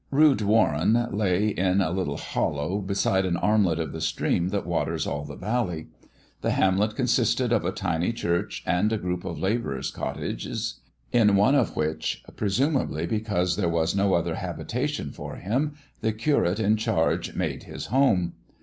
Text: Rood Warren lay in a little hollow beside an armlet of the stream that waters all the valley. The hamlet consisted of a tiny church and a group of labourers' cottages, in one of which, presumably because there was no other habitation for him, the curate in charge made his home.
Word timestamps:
Rood 0.09 0.41
Warren 0.41 1.09
lay 1.15 1.49
in 1.49 1.79
a 1.79 1.91
little 1.91 2.17
hollow 2.17 2.79
beside 2.79 3.23
an 3.23 3.37
armlet 3.37 3.77
of 3.77 3.91
the 3.91 4.01
stream 4.01 4.49
that 4.49 4.65
waters 4.65 5.05
all 5.05 5.23
the 5.25 5.35
valley. 5.35 5.89
The 6.41 6.49
hamlet 6.53 6.95
consisted 6.95 7.53
of 7.53 7.65
a 7.65 7.71
tiny 7.71 8.11
church 8.11 8.63
and 8.65 8.91
a 8.91 8.97
group 8.97 9.23
of 9.25 9.37
labourers' 9.37 9.91
cottages, 9.91 10.79
in 11.11 11.35
one 11.35 11.53
of 11.53 11.75
which, 11.75 12.23
presumably 12.35 13.05
because 13.05 13.57
there 13.57 13.69
was 13.69 13.95
no 13.95 14.15
other 14.15 14.37
habitation 14.37 15.11
for 15.11 15.35
him, 15.35 15.75
the 15.99 16.13
curate 16.13 16.59
in 16.59 16.77
charge 16.77 17.35
made 17.35 17.65
his 17.65 17.85
home. 17.93 18.33